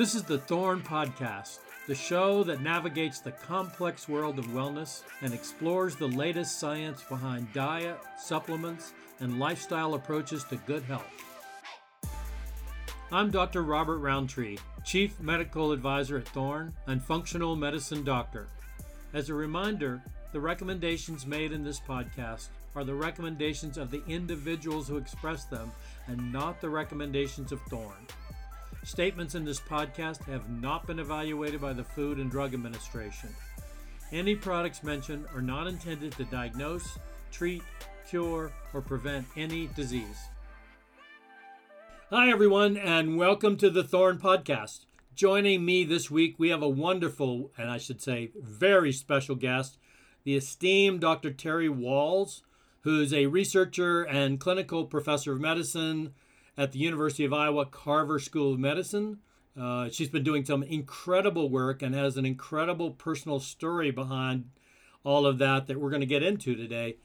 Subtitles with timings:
[0.00, 5.34] This is the Thorne Podcast, the show that navigates the complex world of wellness and
[5.34, 11.04] explores the latest science behind diet, supplements, and lifestyle approaches to good health.
[13.12, 13.62] I'm Dr.
[13.62, 14.56] Robert Rountree,
[14.86, 18.48] Chief Medical Advisor at Thorne and Functional Medicine Doctor.
[19.12, 24.88] As a reminder, the recommendations made in this podcast are the recommendations of the individuals
[24.88, 25.70] who express them
[26.06, 28.06] and not the recommendations of Thorne.
[28.82, 33.28] Statements in this podcast have not been evaluated by the Food and Drug Administration.
[34.10, 36.98] Any products mentioned are not intended to diagnose,
[37.30, 37.62] treat,
[38.08, 40.18] cure, or prevent any disease.
[42.08, 44.86] Hi, everyone, and welcome to the Thorne Podcast.
[45.14, 49.76] Joining me this week, we have a wonderful, and I should say, very special guest,
[50.24, 51.32] the esteemed Dr.
[51.32, 52.40] Terry Wahls,
[52.80, 56.14] who's a researcher and clinical professor of medicine
[56.60, 59.20] at the University of Iowa Carver School of Medicine.
[59.58, 64.50] Uh, she's been doing some incredible work and has an incredible personal story behind
[65.02, 66.98] all of that that we're going to get into today.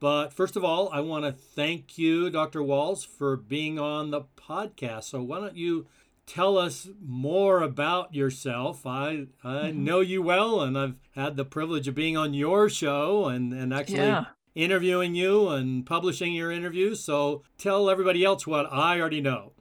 [0.00, 2.60] But first of all, I want to thank you, Dr.
[2.60, 5.04] Wahls, for being on the podcast.
[5.04, 5.86] So why don't you
[6.26, 8.86] tell us more about yourself?
[8.86, 9.84] I I mm-hmm.
[9.84, 13.74] know you well, and I've had the privilege of being on your show and and
[13.74, 14.24] actually yeah
[14.54, 17.00] interviewing you and publishing your interviews.
[17.00, 19.52] So tell everybody else what I already know.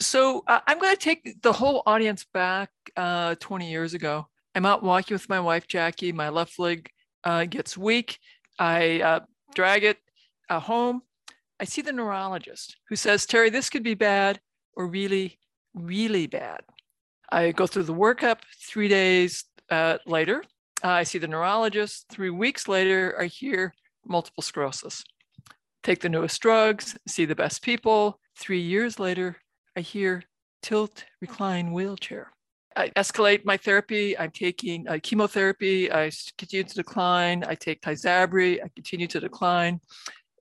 [0.00, 4.26] So uh, I'm going to take the whole audience back uh, 20 years ago.
[4.54, 6.12] I'm out walking with my wife, Jackie.
[6.12, 6.90] My left leg
[7.22, 8.18] uh, gets weak.
[8.58, 9.20] I uh,
[9.54, 9.98] drag it
[10.48, 11.02] uh, home.
[11.60, 14.40] I see the neurologist who says, Terry, this could be bad
[14.74, 15.38] or really,
[15.74, 16.60] really bad.
[17.30, 20.42] I go through the workup three days uh, later.
[20.82, 22.06] I see the neurologist.
[22.10, 23.74] Three weeks later, I hear
[24.06, 25.04] multiple sclerosis.
[25.82, 28.20] Take the newest drugs, see the best people.
[28.38, 29.36] Three years later,
[29.76, 30.24] I hear
[30.62, 32.32] tilt, recline, wheelchair.
[32.76, 34.16] I escalate my therapy.
[34.16, 35.92] I'm taking uh, chemotherapy.
[35.92, 37.44] I continue to decline.
[37.46, 38.62] I take Tysabri.
[38.62, 39.80] I continue to decline.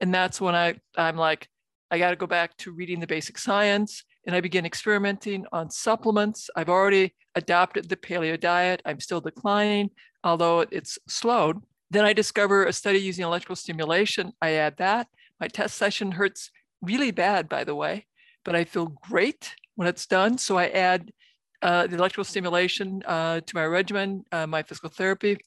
[0.01, 1.47] And that's when I, I'm like,
[1.91, 4.03] I got to go back to reading the basic science.
[4.27, 6.49] And I begin experimenting on supplements.
[6.55, 8.81] I've already adopted the paleo diet.
[8.85, 9.89] I'm still declining,
[10.23, 11.57] although it's slowed.
[11.91, 14.33] Then I discover a study using electrical stimulation.
[14.41, 15.07] I add that.
[15.39, 16.51] My test session hurts
[16.81, 18.05] really bad, by the way,
[18.45, 20.37] but I feel great when it's done.
[20.37, 21.11] So I add
[21.61, 25.37] uh, the electrical stimulation uh, to my regimen, uh, my physical therapy.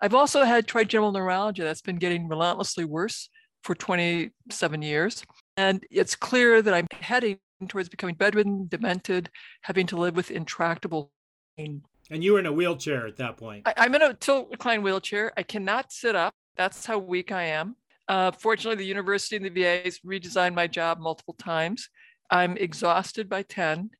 [0.00, 3.28] I've also had trigeminal neuralgia that's been getting relentlessly worse
[3.64, 5.24] for 27 years.
[5.56, 7.38] And it's clear that I'm heading
[7.68, 9.30] towards becoming bedridden, demented,
[9.62, 11.12] having to live with intractable
[11.56, 13.62] pain and you were in a wheelchair at that point.
[13.66, 15.32] I, am in a tilt recline wheelchair.
[15.36, 16.34] I cannot sit up.
[16.56, 17.76] That's how weak I am.
[18.08, 21.88] Uh, fortunately, the university and the VA has redesigned my job multiple times.
[22.30, 23.90] I'm exhausted by 10.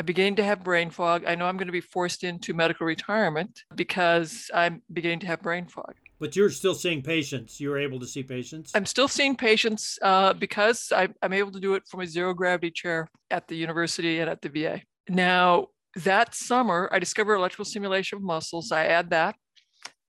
[0.00, 1.24] I'm beginning to have brain fog.
[1.26, 5.42] I know I'm going to be forced into medical retirement because I'm beginning to have
[5.42, 5.94] brain fog.
[6.20, 7.60] But you're still seeing patients.
[7.60, 8.72] You're able to see patients.
[8.74, 12.32] I'm still seeing patients uh, because I, I'm able to do it from a zero
[12.32, 14.82] gravity chair at the university and at the VA.
[15.08, 15.68] Now,
[16.04, 18.72] that summer, I discovered electrical stimulation of muscles.
[18.72, 19.36] I add that.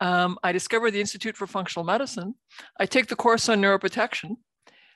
[0.02, 2.36] Um, I discovered the Institute for Functional Medicine.
[2.80, 4.38] I take the course on neuroprotection.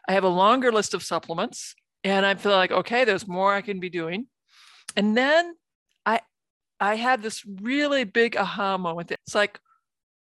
[0.08, 3.62] I have a longer list of supplements, and I feel like, okay, there's more I
[3.62, 4.28] can be doing.
[4.96, 5.56] And then
[6.06, 6.22] I,
[6.80, 9.12] I had this really big aha moment.
[9.12, 9.60] It's like,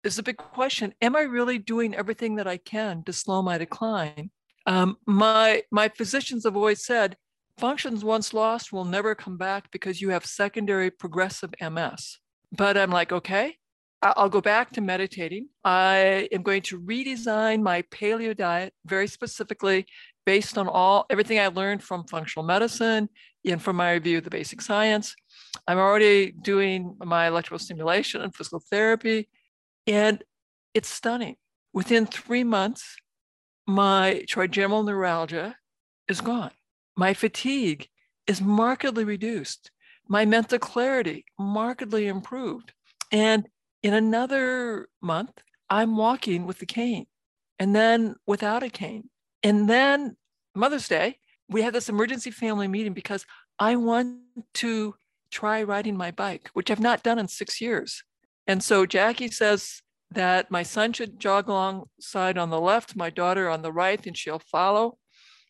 [0.03, 0.93] it's a big question.
[1.01, 4.31] Am I really doing everything that I can to slow my decline?
[4.65, 7.17] Um, my my physicians have always said
[7.61, 12.17] functions once lost will never come back because you have secondary progressive MS.
[12.51, 13.55] But I'm like, okay,
[14.01, 15.47] I'll go back to meditating.
[15.63, 19.85] I am going to redesign my paleo diet very specifically
[20.25, 23.09] based on all everything I learned from functional medicine
[23.45, 25.15] and from my review of the basic science.
[25.67, 29.29] I'm already doing my electrical stimulation and physical therapy,
[29.85, 30.23] and
[30.73, 31.35] it's stunning.
[31.73, 32.95] Within three months,
[33.67, 35.55] my trigeminal neuralgia
[36.07, 36.51] is gone.
[36.95, 37.87] My fatigue
[38.27, 39.71] is markedly reduced.
[40.07, 42.73] My mental clarity markedly improved.
[43.11, 43.47] And
[43.83, 47.05] in another month, I'm walking with a cane
[47.59, 49.09] and then without a cane.
[49.43, 50.17] And then
[50.53, 51.17] Mother's Day,
[51.49, 53.25] we had this emergency family meeting because
[53.59, 54.17] I want
[54.55, 54.95] to
[55.31, 58.03] try riding my bike, which I've not done in six years.
[58.47, 63.49] And so Jackie says that my son should jog alongside on the left, my daughter
[63.49, 64.97] on the right, and she'll follow.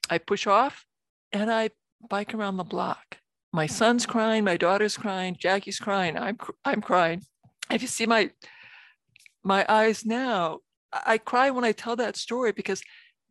[0.10, 0.86] I push off
[1.34, 1.70] and I
[2.10, 3.18] bike around the block.
[3.54, 7.24] My son's crying, my daughter's crying, Jackie's crying, I'm I'm crying.
[7.72, 8.32] If you see my
[9.44, 10.60] my eyes now,
[10.94, 12.82] I cry when I tell that story because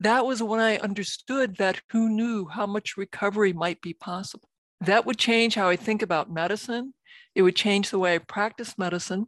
[0.01, 4.49] that was when I understood that who knew how much recovery might be possible.
[4.81, 6.95] That would change how I think about medicine.
[7.35, 9.27] It would change the way I practice medicine.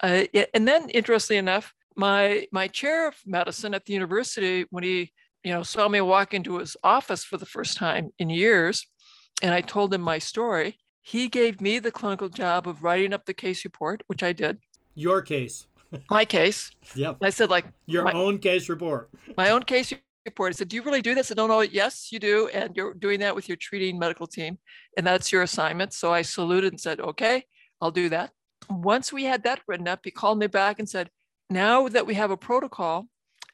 [0.00, 0.24] Uh,
[0.54, 5.12] and then, interestingly enough, my my chair of medicine at the university, when he
[5.46, 8.84] you know saw me walk into his office for the first time in years,
[9.42, 13.26] and I told him my story, he gave me the clinical job of writing up
[13.26, 14.58] the case report, which I did.
[14.96, 15.68] Your case.
[16.10, 16.72] My case.
[16.96, 17.18] Yep.
[17.22, 19.08] I said, like your my, own case report.
[19.36, 19.94] My own case
[20.24, 20.52] report.
[20.52, 21.30] I said, Do you really do this?
[21.30, 21.60] I don't know.
[21.60, 22.48] Yes, you do.
[22.52, 24.58] And you're doing that with your treating medical team.
[24.96, 25.92] And that's your assignment.
[25.92, 27.44] So I saluted and said, Okay,
[27.80, 28.32] I'll do that.
[28.68, 31.08] Once we had that written up, he called me back and said,
[31.50, 33.06] Now that we have a protocol,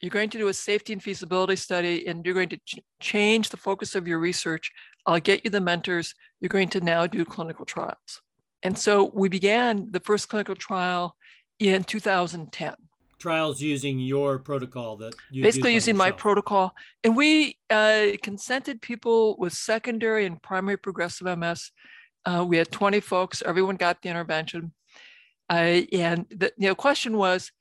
[0.03, 3.49] you're going to do a safety and feasibility study and you're going to ch- change
[3.49, 4.69] the focus of your research.
[5.05, 6.13] I'll get you the mentors.
[6.41, 8.21] You're going to now do clinical trials.
[8.63, 11.15] And so we began the first clinical trial
[11.59, 12.73] in 2010
[13.19, 16.75] trials using your protocol that you basically using my protocol
[17.05, 21.71] and we uh, consented people with secondary and primary progressive ms
[22.25, 24.73] uh, we had 20 folks everyone got the intervention
[25.49, 27.53] uh, and the you know, question was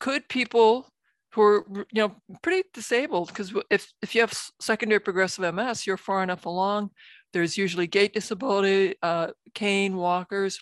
[0.00, 0.91] could people
[1.32, 5.96] who are you know pretty disabled because if, if you have secondary progressive ms you're
[5.96, 6.90] far enough along
[7.32, 10.60] there's usually gait disability uh, cane walkers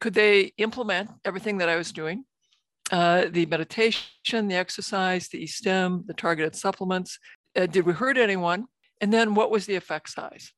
[0.00, 2.24] could they implement everything that i was doing
[2.92, 7.18] uh, the meditation, the exercise, the e-stim, the targeted supplements.
[7.56, 8.66] Uh, did we hurt anyone?
[9.00, 10.52] And then what was the effect size?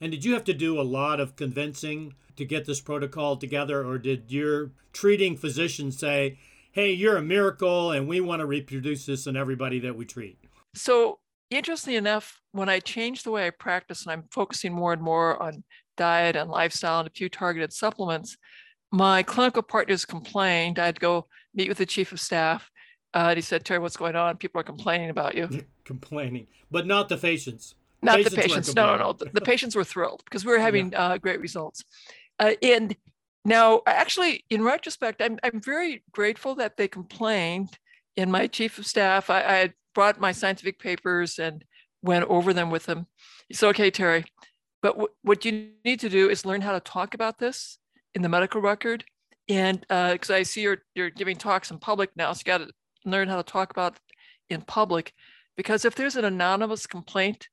[0.00, 3.84] And did you have to do a lot of convincing to get this protocol together,
[3.84, 6.38] or did your treating physician say,
[6.78, 10.38] hey, you're a miracle and we want to reproduce this in everybody that we treat?
[10.74, 11.18] So,
[11.50, 15.42] interestingly enough, when I changed the way I practice and I'm focusing more and more
[15.42, 15.64] on
[15.96, 18.36] diet and lifestyle and a few targeted supplements,
[18.92, 20.78] my clinical partners complained.
[20.78, 22.70] I'd go meet with the chief of staff.
[23.12, 24.36] Uh, and he said, Terry, what's going on?
[24.36, 25.48] People are complaining about you.
[25.84, 27.74] complaining, but not the patients.
[28.02, 28.74] Not patients the patients.
[28.76, 29.12] No, no, no.
[29.14, 31.02] The, the, patients were thrilled because we were having yeah.
[31.02, 31.82] uh, great results.
[32.38, 32.94] Uh, and
[33.48, 37.78] now, actually, in retrospect, I'm, I'm very grateful that they complained.
[38.16, 41.64] And my chief of staff, I, I had brought my scientific papers and
[42.02, 43.06] went over them with him.
[43.50, 44.24] Said, okay, Terry,
[44.82, 47.78] but w- what you need to do is learn how to talk about this
[48.14, 49.04] in the medical record.
[49.48, 52.58] And because uh, I see you're, you're giving talks in public now, so you got
[52.58, 52.72] to
[53.04, 53.98] learn how to talk about
[54.50, 55.12] in public.
[55.56, 57.48] Because if there's an anonymous complaint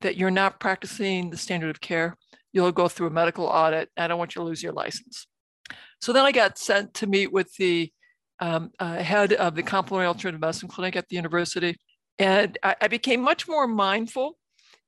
[0.00, 2.16] that you're not practicing the standard of care,
[2.52, 3.90] you'll go through a medical audit.
[3.96, 5.26] I don't want you to lose your license.
[6.00, 7.92] So then I got sent to meet with the
[8.40, 11.76] um, uh, head of the complementary alternative medicine clinic at the university.
[12.18, 14.38] And I, I became much more mindful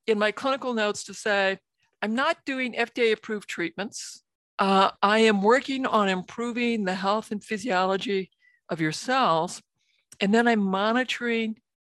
[0.07, 1.59] in my clinical notes to say,
[2.01, 4.23] I'm not doing FDA approved treatments.
[4.59, 8.31] Uh, I am working on improving the health and physiology
[8.69, 9.63] of your cells.
[10.21, 11.57] And then I'm monitoring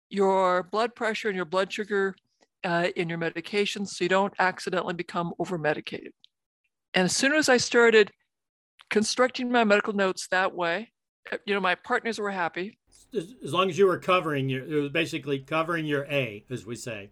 [0.10, 2.16] your blood pressure and your blood sugar
[2.64, 6.14] uh, in your medications so you don't accidentally become over medicated.
[6.94, 8.12] And as soon as I started
[8.94, 10.92] constructing my medical notes that way,
[11.32, 12.78] uh, you know, my partners were happy.
[13.14, 16.76] As long as you were covering your, it was basically covering your A, as we
[16.76, 17.10] say.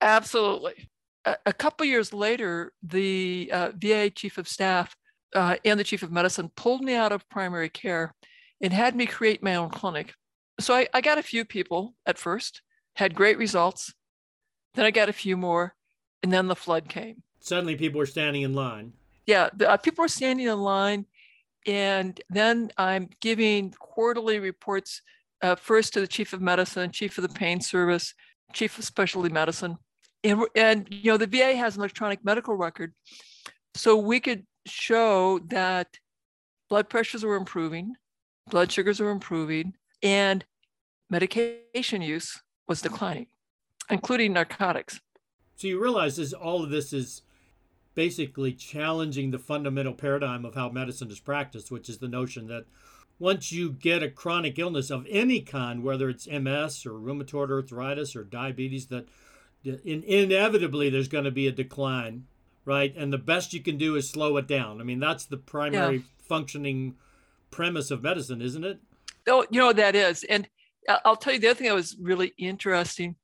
[0.00, 0.88] Absolutely
[1.24, 4.96] a, couple years later, the uh, VA chief of staff
[5.34, 8.14] uh, and the chief of medicine pulled me out of primary care
[8.60, 10.14] and had me create my own clinic.
[10.60, 12.62] So I, I got a few people at first,
[12.96, 13.94] had great results.
[14.74, 15.74] Then I got a few more,
[16.22, 17.22] and then the flood came.
[17.40, 18.92] Suddenly, people were standing in line.
[19.26, 21.06] Yeah, the, uh, people were standing in line,
[21.66, 25.02] and then I'm giving quarterly reports
[25.42, 28.14] uh, first to the chief of medicine, chief of the pain service,
[28.52, 29.76] chief of specialty medicine,
[30.24, 32.94] and, and you know the VA has an electronic medical record,
[33.74, 35.88] so we could show that
[36.68, 37.94] blood pressures were improving,
[38.50, 40.44] blood sugars were improving, and
[41.10, 43.26] medication use was declining,
[43.90, 45.00] including narcotics.
[45.56, 47.22] So you realize this, all of this is
[47.94, 52.64] basically challenging the fundamental paradigm of how medicine is practiced, which is the notion that
[53.18, 58.16] once you get a chronic illness of any kind, whether it's MS or rheumatoid arthritis
[58.16, 59.08] or diabetes, that
[59.64, 62.26] in, inevitably there's going to be a decline,
[62.64, 62.94] right?
[62.96, 64.80] And the best you can do is slow it down.
[64.80, 66.02] I mean, that's the primary yeah.
[66.18, 66.96] functioning
[67.50, 68.80] premise of medicine, isn't it?
[69.28, 70.48] Oh, you know that is, and
[70.88, 73.14] uh, I'll tell you the other thing that was really interesting.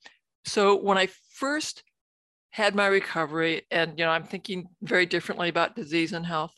[0.44, 1.82] So when I first
[2.58, 6.52] had my recovery, and you know, I'm thinking very differently about disease and health,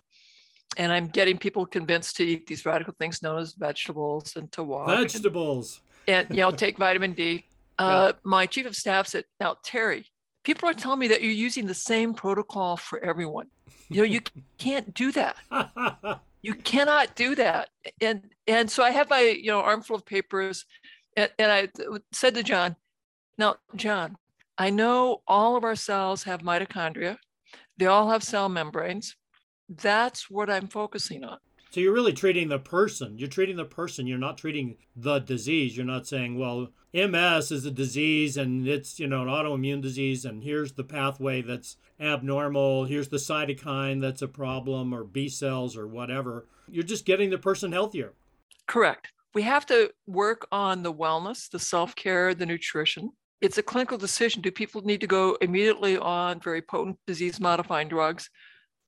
[0.78, 4.64] and I'm getting people convinced to eat these radical things known as vegetables and to
[4.64, 4.88] walk.
[4.88, 5.80] Vegetables.
[6.09, 7.45] And, and you know, take vitamin D.
[7.78, 10.07] Uh, my chief of staff said, "Now, Terry,
[10.42, 13.49] people are telling me that you're using the same protocol for everyone.
[13.90, 14.21] You know, you
[14.59, 15.37] can't do that.
[16.42, 17.69] you cannot do that."
[18.00, 20.64] And and so I have my you know armful of papers,
[21.14, 21.69] and, and I
[22.11, 22.76] said to John,
[23.37, 24.16] "Now, John,
[24.61, 27.17] I know all of our cells have mitochondria.
[27.79, 29.17] They all have cell membranes.
[29.71, 31.38] that's what I'm focusing on.
[31.71, 33.17] So you're really treating the person.
[33.17, 34.07] You're treating the person.
[34.07, 35.75] You're not treating the disease.
[35.75, 40.26] You're not saying, well, MS is a disease and it's, you know, an autoimmune disease
[40.26, 42.85] and here's the pathway that's abnormal.
[42.85, 46.49] Here's the cytokine that's a problem or B cells or whatever.
[46.69, 48.12] You're just getting the person healthier.
[48.67, 49.09] Correct.
[49.33, 53.12] We have to work on the wellness, the self-care, the nutrition.
[53.40, 54.42] It's a clinical decision.
[54.42, 58.28] Do people need to go immediately on very potent disease modifying drugs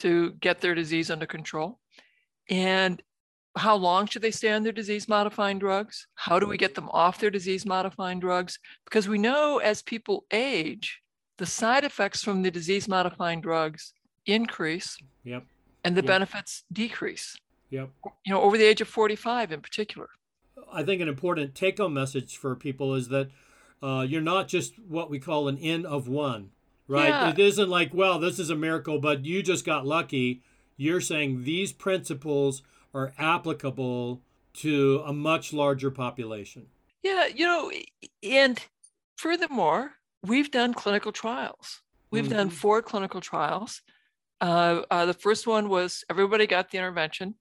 [0.01, 1.79] to get their disease under control?
[2.51, 3.03] And
[3.57, 6.07] how long should they stay on their disease modifying drugs?
[6.15, 8.59] How do we get them off their disease modifying drugs?
[8.85, 11.01] Because we know as people age,
[11.39, 13.93] the side effects from the disease modifying drugs
[14.27, 15.45] increase yep.
[15.85, 16.07] and the yep.
[16.07, 17.37] benefits decrease.
[17.71, 17.91] Yep.
[18.25, 20.09] You know, over the age of 45 in particular.
[20.71, 23.31] I think an important take home message for people is that
[23.83, 26.51] uh, you're not just what we call an N of one,
[26.87, 27.09] right?
[27.09, 27.31] Yeah.
[27.31, 30.43] It isn't like, well, this is a miracle, but you just got lucky.
[30.77, 32.63] You're saying these principles
[32.95, 34.21] are applicable
[34.55, 36.67] to a much larger population.
[37.03, 37.73] Yeah, you know,
[38.23, 38.61] and
[39.17, 41.83] furthermore, we've done clinical trials.
[42.11, 42.35] We've mm-hmm.
[42.35, 43.83] done four clinical trials.
[44.41, 47.35] Uh, uh, the first one was everybody got the intervention.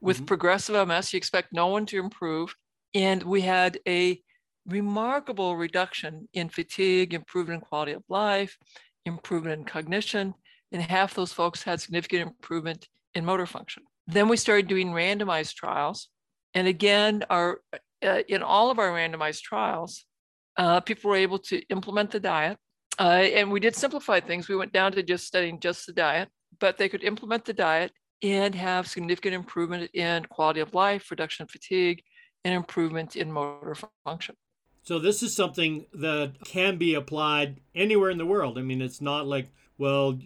[0.00, 0.26] With mm-hmm.
[0.26, 2.54] progressive MS, you expect no one to improve.
[2.94, 4.20] And we had a
[4.68, 8.56] remarkable reduction in fatigue, improvement in quality of life,
[9.04, 10.34] improvement in cognition,
[10.72, 13.82] and half those folks had significant improvement in motor function.
[14.06, 16.08] Then we started doing randomized trials.
[16.54, 17.60] And again, our,
[18.04, 20.04] uh, in all of our randomized trials,
[20.56, 22.58] uh, people were able to implement the diet.
[22.98, 24.48] Uh, and we did simplify things.
[24.48, 27.92] We went down to just studying just the diet, but they could implement the diet
[28.22, 32.02] and have significant improvement in quality of life, reduction of fatigue,
[32.44, 34.34] and improvement in motor function.
[34.88, 38.56] So this is something that can be applied anywhere in the world.
[38.56, 40.18] I mean, it's not like, well,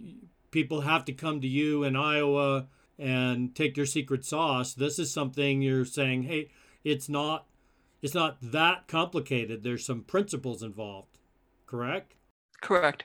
[0.52, 4.72] people have to come to you in Iowa and take your secret sauce.
[4.72, 6.52] This is something you're saying, hey,
[6.84, 7.46] it's not
[8.02, 9.64] it's not that complicated.
[9.64, 11.18] There's some principles involved.
[11.66, 12.14] Correct?
[12.60, 13.02] Correct.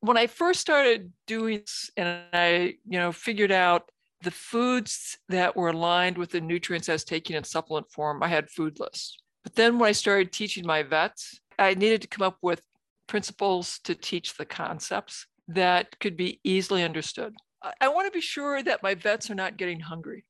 [0.00, 5.56] When I first started doing this and I, you know, figured out the foods that
[5.56, 9.16] were aligned with the nutrients I was taking in supplement form, I had food lists.
[9.44, 12.62] But then when I started teaching my vets, I needed to come up with
[13.06, 17.34] principles to teach the concepts that could be easily understood.
[17.80, 20.24] I want to be sure that my vets are not getting hungry.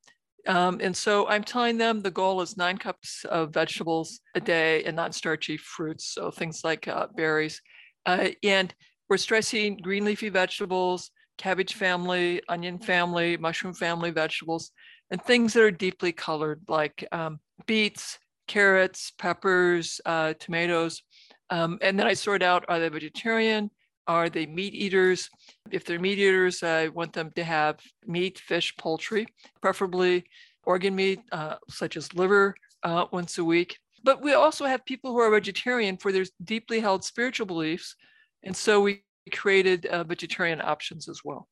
[0.47, 4.85] Um, and so I'm telling them the goal is nine cups of vegetables a day
[4.85, 7.61] and non starchy fruits, so things like uh, berries.
[8.05, 8.75] Uh, and
[9.09, 14.71] we're stressing green leafy vegetables, cabbage family, onion family, mushroom family vegetables,
[15.11, 21.03] and things that are deeply colored like um, beets, carrots, peppers, uh, tomatoes.
[21.51, 23.71] Um, and then I sort out are they vegetarian?
[24.07, 25.31] Are they meat eaters?
[25.71, 29.27] If they're meat eaters, I want them to have meat, fish, poultry,
[29.63, 30.25] preferably
[30.65, 33.79] organ meat, uh, such as liver, uh, once a week.
[34.03, 37.97] But we also have people who are vegetarian for their deeply held spiritual beliefs.
[38.43, 41.49] And so we created uh, vegetarian options as well.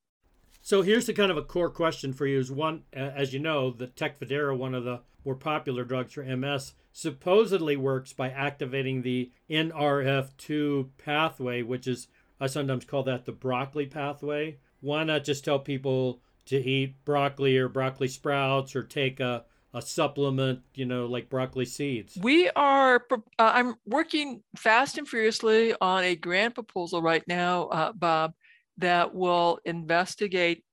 [0.65, 3.69] So here's the kind of a core question for you is one, as you know,
[3.69, 9.29] the Tecfidera, one of the more popular drugs for MS, supposedly works by activating the
[9.49, 12.07] NRF2 pathway, which is
[12.39, 14.57] I sometimes call that the broccoli pathway.
[14.79, 19.43] Why not just tell people to eat broccoli or broccoli sprouts or take a,
[19.73, 22.17] a supplement, you know, like broccoli seeds?
[22.21, 27.91] We are, uh, I'm working fast and furiously on a grant proposal right now, uh,
[27.91, 28.33] Bob,
[28.77, 30.63] that will investigate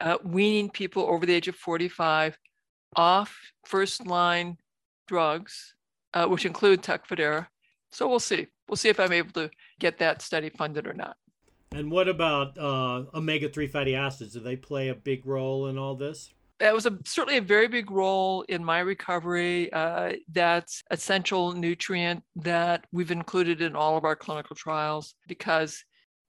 [0.00, 2.36] uh, weaning people over the age of 45
[2.96, 4.56] off first line
[5.06, 5.74] drugs,
[6.14, 7.46] uh, which include Tecfidera.
[7.90, 8.46] So we'll see.
[8.68, 11.16] We'll see if I'm able to get that study funded or not.
[11.74, 14.34] And what about uh, omega 3 fatty acids?
[14.34, 16.32] Do they play a big role in all this?
[16.60, 19.72] That was a, certainly a very big role in my recovery.
[19.72, 25.82] Uh, that's essential nutrient that we've included in all of our clinical trials because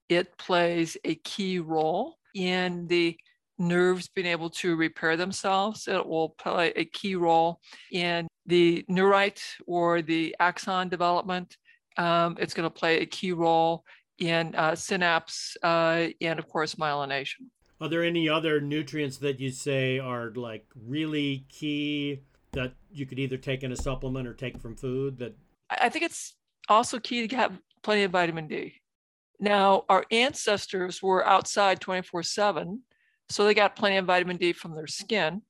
[0.08, 3.16] it plays a key role in the
[3.58, 5.86] nerves being able to repair themselves.
[5.86, 7.60] It will play a key role
[7.92, 11.56] in the neurite or the axon development
[11.96, 13.84] um, it's going to play a key role
[14.18, 17.48] in uh, synapse uh, and, of course, myelination.
[17.80, 22.20] Are there any other nutrients that you say are like really key
[22.52, 25.18] that you could either take in a supplement or take from food?
[25.18, 25.36] That
[25.68, 26.34] I think it's
[26.68, 28.74] also key to have plenty of vitamin D.
[29.40, 32.82] Now, our ancestors were outside 24 7,
[33.28, 35.42] so they got plenty of vitamin D from their skin.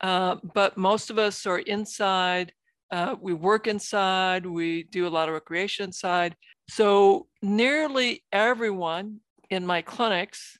[0.00, 2.52] Uh, but most of us are inside
[2.94, 6.36] uh, we work inside, we do a lot of recreation inside.
[6.68, 9.18] So, nearly everyone
[9.50, 10.58] in my clinics,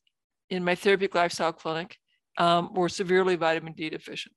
[0.51, 1.97] in my therapeutic lifestyle clinic,
[2.37, 4.35] um, were severely vitamin D deficient.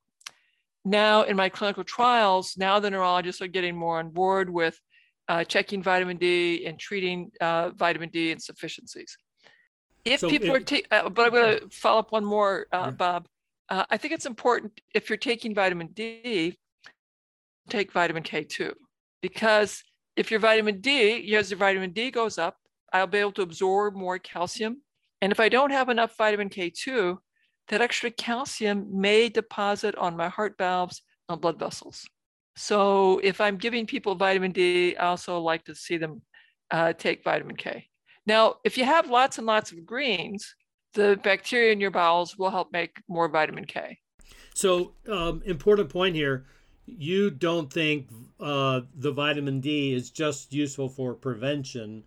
[0.86, 4.80] Now, in my clinical trials, now the neurologists are getting more on board with
[5.28, 9.18] uh, checking vitamin D and treating uh, vitamin D insufficiencies.
[10.06, 12.68] If so people it, are taking, uh, but I'm going to follow up one more,
[12.72, 12.92] uh, yeah.
[12.92, 13.28] Bob.
[13.70, 16.58] Uh, I think it's important if you're taking vitamin D,
[17.70, 18.74] take vitamin K too,
[19.22, 19.84] because
[20.16, 22.56] if your vitamin D, as your vitamin D goes up,
[22.94, 24.82] I'll be able to absorb more calcium.
[25.22, 27.18] And if I don't have enough vitamin K2,
[27.70, 32.08] that extra calcium may deposit on my heart valves and blood vessels.
[32.58, 36.22] So if I'm giving people vitamin D, I also like to see them
[36.72, 37.88] uh, take vitamin K.
[38.26, 40.56] Now, if you have lots and lots of greens,
[40.94, 44.00] the bacteria in your bowels will help make more vitamin K.
[44.54, 46.46] So, um, important point here
[46.88, 48.08] you don't think
[48.40, 52.04] uh, the vitamin D is just useful for prevention.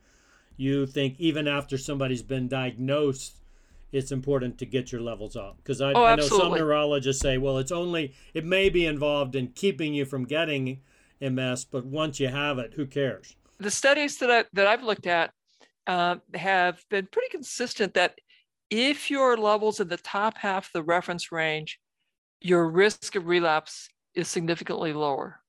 [0.56, 3.34] You think even after somebody's been diagnosed,
[3.92, 7.38] it's important to get your levels up because I, oh, I know some neurologists say,
[7.38, 10.80] well, it's only it may be involved in keeping you from getting
[11.20, 13.36] MS, but once you have it, who cares?
[13.58, 15.32] The studies that I, that I've looked at
[15.86, 18.14] uh, have been pretty consistent that
[18.70, 21.78] if your levels in the top half of the reference range,
[22.40, 25.40] your risk of relapse is significantly lower.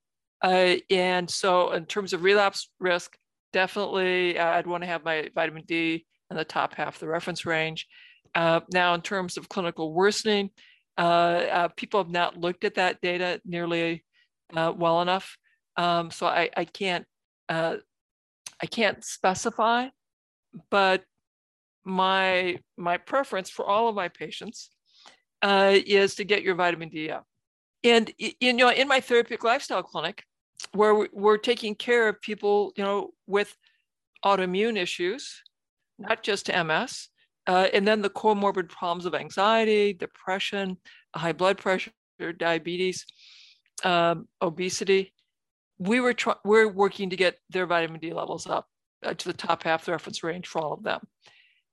[0.43, 3.15] Uh, and so, in terms of relapse risk,
[3.53, 7.07] definitely uh, I'd want to have my vitamin D in the top half of the
[7.07, 7.87] reference range.
[8.33, 10.49] Uh, now, in terms of clinical worsening,
[10.97, 14.03] uh, uh, people have not looked at that data nearly
[14.55, 15.37] uh, well enough,
[15.77, 17.05] um, so I, I can't
[17.49, 17.77] uh,
[18.61, 19.87] I can't specify.
[20.69, 21.03] But
[21.83, 24.69] my my preference for all of my patients
[25.41, 27.25] uh, is to get your vitamin D up.
[27.83, 30.23] And you know, in my therapeutic lifestyle clinic,
[30.73, 33.55] where we're taking care of people, you know, with
[34.23, 35.41] autoimmune issues,
[35.97, 37.09] not just MS,
[37.47, 40.77] uh, and then the comorbid problems of anxiety, depression,
[41.15, 41.91] high blood pressure,
[42.37, 43.05] diabetes,
[43.83, 45.13] um, obesity.
[45.79, 48.67] We were tr- we're working to get their vitamin D levels up
[49.03, 51.01] uh, to the top half the reference range for all of them.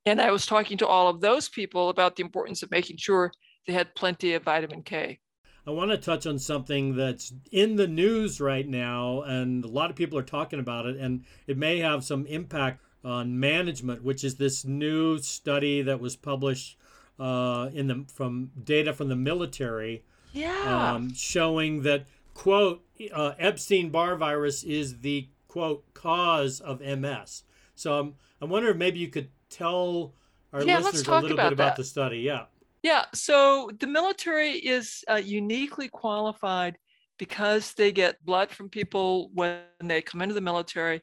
[0.06, 3.30] And I was talking to all of those people about the importance of making sure
[3.66, 5.18] they had plenty of vitamin K.
[5.66, 9.90] I want to touch on something that's in the news right now, and a lot
[9.90, 14.22] of people are talking about it, and it may have some impact on management, which
[14.22, 16.76] is this new study that was published
[17.18, 23.90] uh, in the from data from the military, yeah, um, showing that quote uh, Epstein
[23.90, 27.44] Barr virus is the quote cause of MS.
[27.74, 30.12] So I'm I wonder if maybe you could tell
[30.52, 32.18] our yeah, listeners a little bit about the study.
[32.18, 32.44] Yeah.
[32.82, 33.06] Yeah.
[33.14, 36.78] So the military is uh, uniquely qualified
[37.18, 41.00] because they get blood from people when they come into the military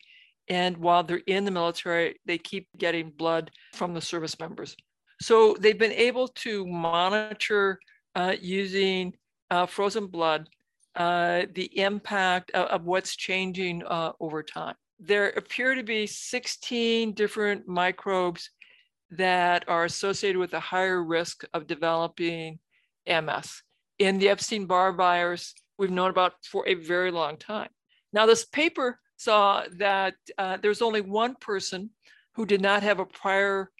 [0.48, 4.76] and while they're in the military, they keep getting blood from the service members.
[5.22, 7.80] So they've been able to monitor
[8.16, 9.14] uh, using
[9.50, 10.50] uh, frozen blood
[10.96, 14.76] uh, the impact of, of what's changing uh, over time.
[15.00, 18.50] There appear to be 16 different microbes
[19.12, 22.60] that are associated with a higher risk of developing
[23.08, 23.62] MS.
[24.00, 27.70] In the Epstein Barr virus, we've known about for a very long time.
[28.14, 31.90] Now, this paper saw that uh, there's only one person
[32.34, 33.72] who did not have a prior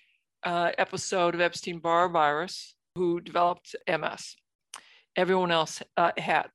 [0.44, 4.36] uh, episode of Epstein Barr virus who developed MS.
[5.16, 6.48] Everyone else uh, had.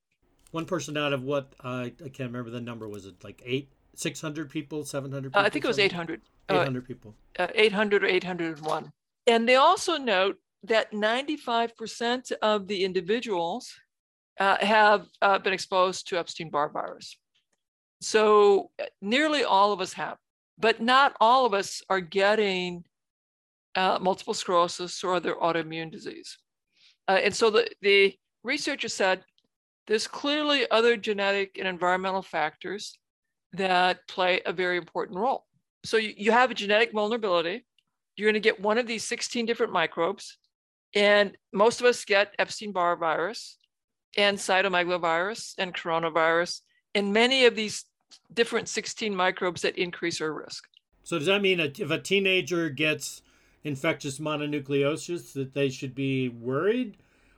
[0.51, 1.53] One person out of what?
[1.63, 2.87] I can't remember the number.
[2.87, 5.41] Was it like eight, 600 people, 700 people?
[5.41, 6.21] Uh, I think it was 800.
[6.49, 7.15] 800 people.
[7.39, 8.91] Uh, 800 or 801.
[9.27, 13.73] And they also note that 95% of the individuals
[14.39, 15.07] uh, have
[15.43, 17.15] been exposed to Epstein Barr virus.
[18.01, 20.17] So uh, nearly all of us have,
[20.57, 22.83] but not all of us are getting
[23.75, 26.37] uh, multiple sclerosis or other autoimmune disease.
[27.07, 29.23] Uh, and so the, the researcher said
[29.87, 32.97] there's clearly other genetic and environmental factors
[33.53, 35.45] that play a very important role.
[35.83, 37.65] So you, you have a genetic vulnerability.
[38.15, 40.37] You're going to get one of these 16 different microbes.
[40.93, 43.57] And most of us get Epstein Barr virus
[44.17, 46.61] and cytomegalovirus and coronavirus.
[46.93, 47.85] And many of these
[48.33, 50.67] different 16 microbes that increase our risk.
[51.03, 53.21] So does that mean that if a teenager gets
[53.63, 56.97] infectious mononucleosis that they should be worried?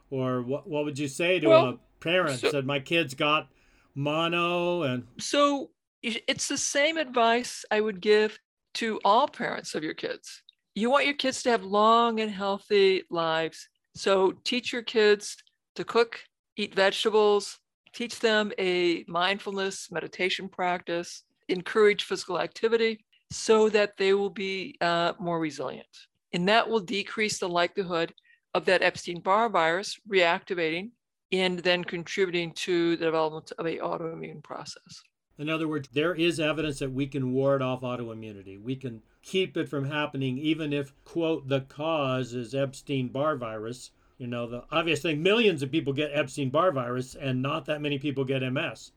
[0.09, 3.47] Or what, what would you say to well, a parent so, that my kids got
[3.95, 5.69] mono and so
[6.01, 8.37] it's the same advice I would give
[8.75, 10.41] to all parents of your kids.
[10.75, 13.69] You want your kids to have long and healthy lives.
[13.95, 15.37] So teach your kids
[15.75, 16.19] to cook,
[16.57, 17.59] eat vegetables,
[17.93, 25.13] teach them a mindfulness meditation practice, encourage physical activity so that they will be uh,
[25.19, 25.87] more resilient.
[26.33, 28.13] And that will decrease the likelihood
[28.53, 30.91] of that Epstein Barr virus reactivating
[31.31, 35.03] and then contributing to the development of a autoimmune process.
[35.39, 38.61] In other words, there is evidence that we can ward off autoimmunity.
[38.61, 43.89] We can keep it from happening, even if, quote, the cause is Epstein Barr virus.
[44.17, 47.81] You know, the obvious thing millions of people get Epstein Barr virus and not that
[47.81, 48.91] many people get MS.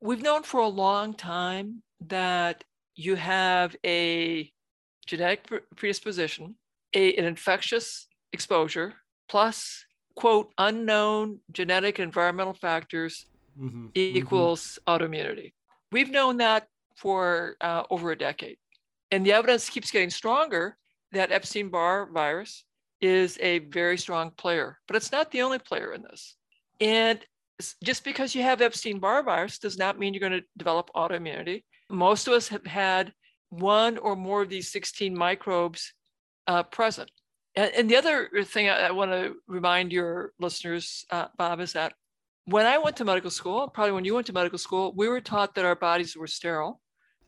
[0.00, 4.50] We've known for a long time that you have a
[5.06, 6.54] genetic predisposition,
[6.94, 8.94] a, an infectious exposure,
[9.28, 13.26] plus, quote, unknown genetic environmental factors
[13.58, 13.86] mm-hmm.
[13.94, 15.04] equals mm-hmm.
[15.04, 15.52] autoimmunity.
[15.92, 18.58] We've known that for uh, over a decade.
[19.10, 20.76] And the evidence keeps getting stronger
[21.12, 22.64] that Epstein Barr virus
[23.00, 26.36] is a very strong player, but it's not the only player in this.
[26.80, 27.20] And
[27.82, 31.64] just because you have Epstein Barr virus does not mean you're going to develop autoimmunity.
[31.90, 33.12] Most of us have had
[33.50, 35.92] one or more of these 16 microbes
[36.46, 37.10] uh, present.
[37.56, 41.72] And, and, the other thing I, I want to remind your listeners, uh, Bob, is
[41.72, 41.92] that
[42.44, 45.20] when I went to medical school, probably when you went to medical school, we were
[45.20, 46.80] taught that our bodies were sterile,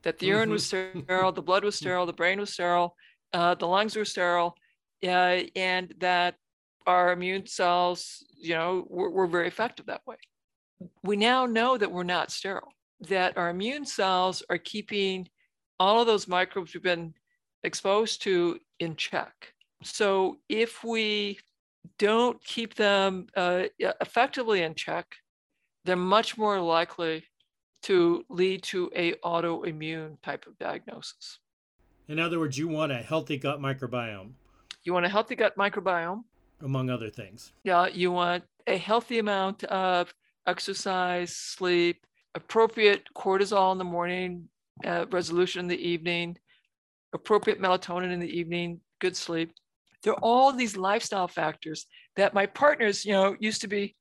[0.03, 1.01] that the urine was mm-hmm.
[1.01, 2.97] sterile, the blood was sterile, the brain was sterile,
[3.33, 4.55] uh, the lungs were sterile,
[5.05, 6.37] uh, and that
[6.87, 10.17] our immune cells, you know, were, were very effective that way.
[11.03, 12.73] We now know that we're not sterile,
[13.09, 15.29] that our immune cells are keeping
[15.79, 17.15] all of those microbes we've been
[17.63, 19.55] exposed to in check.
[19.85, 21.39] So if we
[21.99, 25.07] don't keep them uh, effectively in check,
[25.85, 27.25] they're much more likely
[27.83, 31.39] to lead to a autoimmune type of diagnosis.
[32.09, 34.33] In other words, you want a healthy gut microbiome.
[34.85, 36.25] You want a healthy gut microbiome.
[36.61, 37.53] Among other things.
[37.65, 40.13] Yeah, you want a healthy amount of
[40.47, 44.49] exercise, sleep, appropriate cortisol in the morning,
[44.85, 46.37] uh, resolution in the evening,
[47.13, 49.53] appropriate melatonin in the evening, good sleep.
[50.03, 53.95] There are all these lifestyle factors that my partners, you know, used to be,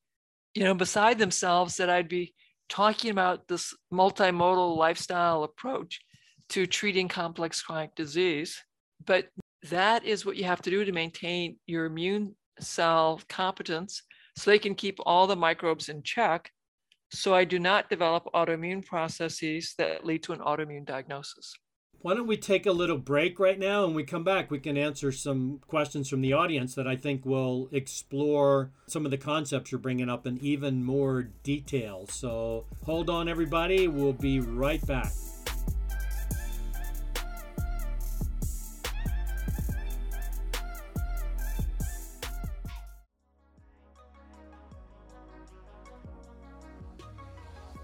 [0.54, 2.34] you know, beside themselves that I'd be
[2.68, 6.00] talking about this multimodal lifestyle approach
[6.48, 8.60] to treating complex chronic disease.
[9.04, 9.28] But
[9.70, 14.02] that is what you have to do to maintain your immune cell competence
[14.36, 16.50] so they can keep all the microbes in check.
[17.10, 21.54] So I do not develop autoimmune processes that lead to an autoimmune diagnosis.
[22.00, 24.50] Why don't we take a little break right now and we come back?
[24.50, 29.12] We can answer some questions from the audience that I think will explore some of
[29.12, 32.08] the concepts you're bringing up in even more detail.
[32.08, 33.86] So hold on, everybody.
[33.86, 35.12] We'll be right back.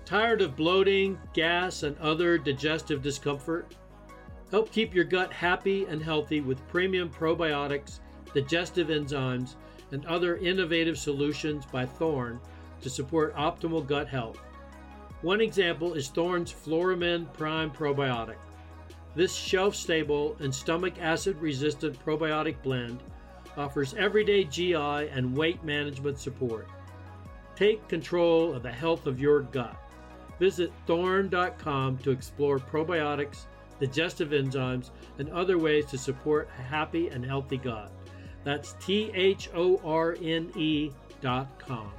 [0.09, 3.75] Tired of bloating, gas, and other digestive discomfort?
[4.51, 8.01] Help keep your gut happy and healthy with premium probiotics,
[8.33, 9.57] digestive enzymes,
[9.93, 12.41] and other innovative solutions by Thorne
[12.81, 14.41] to support optimal gut health.
[15.21, 18.39] One example is Thorne's FloraMend Prime Probiotic.
[19.15, 23.03] This shelf stable and stomach acid resistant probiotic blend
[23.59, 26.67] offers everyday GI and weight management support.
[27.57, 29.77] Take control of the health of your gut.
[30.39, 33.47] Visit thorne.com to explore probiotics
[33.81, 37.91] digestive enzymes, and other ways to support a happy and healthy gut.
[38.45, 41.93] That's T H O R N E dot com.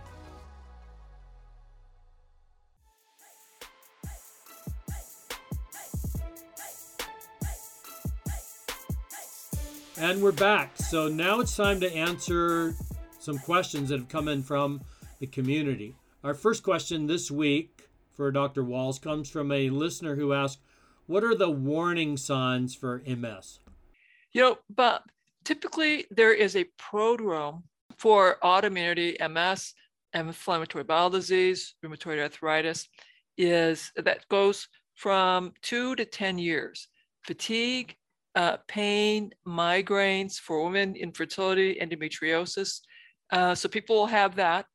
[9.97, 10.77] And we're back.
[10.77, 12.73] So now it's time to answer
[13.19, 14.81] some questions that have come in from
[15.19, 15.93] the community.
[16.23, 17.78] Our first question this week
[18.19, 18.65] for Dr.
[18.65, 20.59] Wahls comes from a listener who asked,
[21.07, 23.59] what are the warning signs for MS?
[24.33, 25.03] You know, but
[25.45, 27.63] typically there is a prodrome
[27.97, 29.73] for autoimmunity, MS,
[30.13, 32.89] inflammatory bowel disease, rheumatoid arthritis,
[33.37, 36.89] is that goes from two to 10 years.
[37.25, 37.95] Fatigue,
[38.35, 42.81] uh, pain, migraines for women, infertility, endometriosis.
[43.31, 44.65] Uh, so people will have that.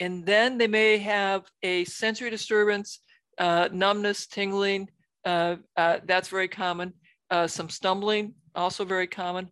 [0.00, 3.00] And then they may have a sensory disturbance,
[3.38, 4.88] uh, numbness, tingling,
[5.24, 6.92] uh, uh, that's very common.
[7.30, 9.50] Uh, some stumbling, also very common.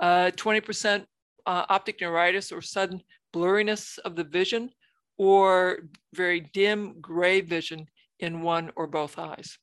[0.00, 1.04] 20%
[1.46, 3.02] optic neuritis or sudden
[3.34, 4.70] blurriness of the vision
[5.16, 5.80] or
[6.14, 7.86] very dim gray vision
[8.20, 9.58] in one or both eyes.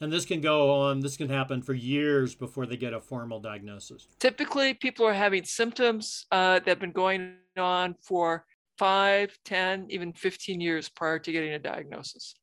[0.00, 3.40] And this can go on, this can happen for years before they get a formal
[3.40, 4.08] diagnosis.
[4.18, 8.44] Typically, people are having symptoms uh, that have been going on for
[8.78, 12.34] five, 10, even 15 years prior to getting a diagnosis.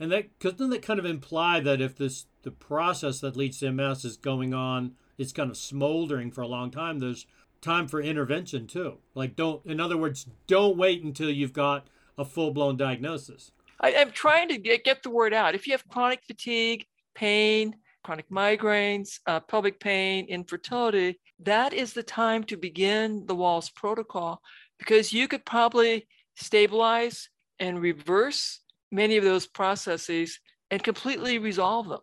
[0.00, 3.72] And that doesn't that kind of imply that if this the process that leads to
[3.72, 6.98] MS is going on, it's kind of smoldering for a long time.
[6.98, 7.26] There's
[7.62, 8.98] time for intervention too.
[9.14, 11.86] Like, don't, in other words, don't wait until you've got
[12.18, 13.52] a full blown diagnosis.
[13.80, 15.54] I, am trying to get, get the word out.
[15.54, 22.02] If you have chronic fatigue, pain, chronic migraines, uh, pelvic pain, infertility, that is the
[22.02, 24.40] time to begin the Wahls protocol
[24.84, 32.00] because you could probably stabilize and reverse many of those processes and completely resolve them.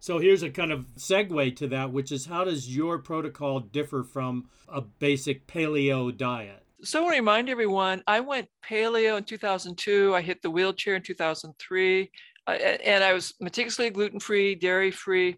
[0.00, 4.02] So here's a kind of segue to that, which is how does your protocol differ
[4.02, 6.64] from a basic paleo diet?
[6.82, 10.14] So I want to remind everyone, I went paleo in 2002.
[10.14, 12.10] I hit the wheelchair in 2003,
[12.46, 15.36] uh, and I was meticulously gluten-free, dairy-free,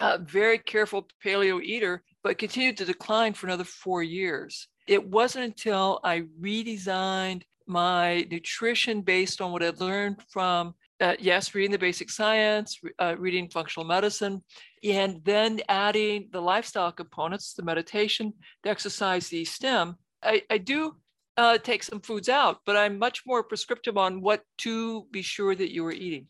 [0.00, 4.66] uh, very careful paleo eater, but continued to decline for another four years.
[4.90, 11.54] It wasn't until I redesigned my nutrition based on what I'd learned from, uh, yes,
[11.54, 14.42] reading the basic science, uh, reading functional medicine,
[14.82, 18.32] and then adding the lifestyle components, the meditation,
[18.64, 19.94] the exercise, the stim.
[20.24, 20.96] I, I do
[21.36, 25.54] uh, take some foods out, but I'm much more prescriptive on what to be sure
[25.54, 26.26] that you are eating.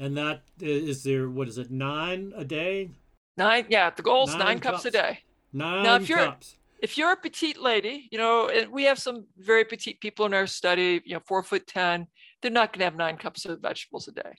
[0.00, 2.90] And that is there, what is it, nine a day?
[3.36, 4.78] Nine, yeah, the goal is nine, nine cups.
[4.78, 4.84] cups.
[4.86, 5.18] a day.
[5.52, 8.98] Nine now, if you're, cups if you're a petite lady, you know, and we have
[8.98, 12.08] some very petite people in our study, you know, four foot 10,
[12.42, 14.32] they're not going to have nine cups of vegetables a day.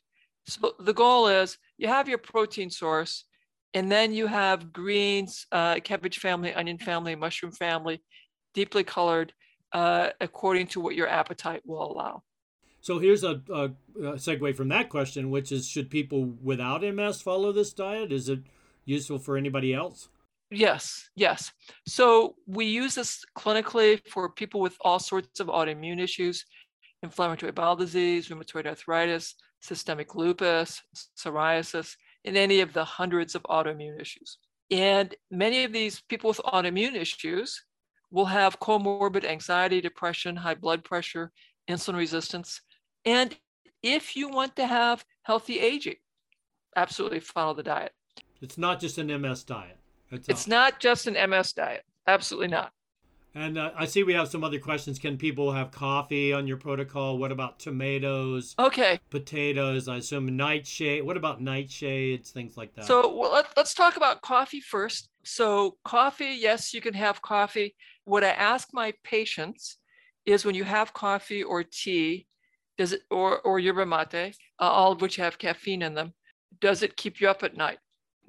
[0.46, 3.24] So the goal is you have your protein source,
[3.74, 8.04] and then you have greens, uh, cabbage family, onion family, mushroom family,
[8.54, 9.34] deeply colored,
[9.72, 12.24] uh, according to what your appetite will allow.
[12.82, 13.64] So here's a, a,
[13.98, 18.12] a segue from that question, which is should people without MS follow this diet?
[18.12, 18.40] Is it
[18.84, 20.10] useful for anybody else?
[20.52, 21.52] Yes, yes.
[21.88, 26.46] So we use this clinically for people with all sorts of autoimmune issues,
[27.02, 30.82] inflammatory bowel disease, rheumatoid arthritis, systemic lupus,
[31.18, 34.38] psoriasis, and any of the hundreds of autoimmune issues.
[34.70, 37.64] And many of these people with autoimmune issues
[38.12, 41.32] will have comorbid anxiety, depression, high blood pressure,
[41.70, 42.62] insulin resistance.
[43.06, 43.36] And
[43.82, 45.96] if you want to have healthy aging,
[46.76, 47.92] absolutely follow the diet.
[48.42, 49.78] It's not just an MS diet.
[50.14, 51.84] It's, it's not just an MS diet.
[52.08, 52.72] Absolutely not.
[53.36, 55.00] And uh, I see we have some other questions.
[55.00, 57.18] Can people have coffee on your protocol?
[57.18, 58.54] What about tomatoes?
[58.60, 59.00] Okay.
[59.10, 61.04] Potatoes, I assume nightshade.
[61.04, 62.86] What about nightshades, things like that?
[62.86, 65.10] So well, let, let's talk about coffee first.
[65.24, 67.76] So, coffee, yes, you can have coffee.
[68.06, 69.78] What I ask my patients
[70.26, 72.28] is when you have coffee or tea,
[72.78, 76.14] does it, or, or yerba mate, uh, all of which have caffeine in them,
[76.60, 77.80] does it keep you up at night?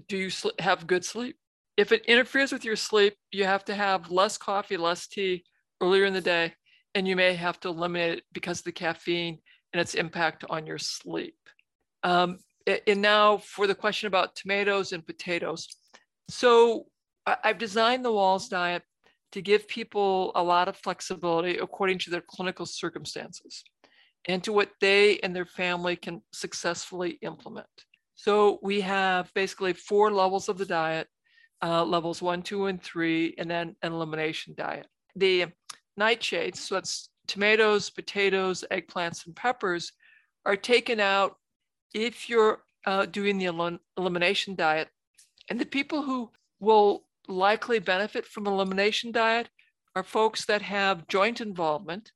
[0.08, 1.36] Do you sl- have good sleep?
[1.76, 5.44] If it interferes with your sleep, you have to have less coffee, less tea
[5.80, 6.54] earlier in the day,
[6.94, 9.38] and you may have to eliminate it because of the caffeine
[9.72, 11.36] and its impact on your sleep.
[12.04, 12.38] Um,
[12.86, 15.66] and now for the question about tomatoes and potatoes.
[16.28, 16.86] So
[17.26, 18.82] I've designed the Wahls diet
[19.32, 23.64] to give people a lot of flexibility according to their clinical circumstances
[24.26, 27.66] and to what they and their family can successfully implement.
[28.14, 31.08] So we have basically four levels of the diet
[31.64, 34.86] uh, levels one, two, and three, and then an elimination diet.
[35.16, 35.46] The
[35.98, 39.92] nightshades, so that's tomatoes, potatoes, eggplants, and peppers,
[40.44, 41.36] are taken out
[41.94, 44.88] if you're uh, doing the el- elimination diet.
[45.48, 49.48] And the people who will likely benefit from elimination diet
[49.96, 52.12] are folks that have joint involvement,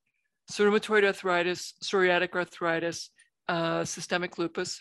[0.50, 3.10] so rheumatoid arthritis, psoriatic arthritis,
[3.48, 4.78] uh, systemic lupus,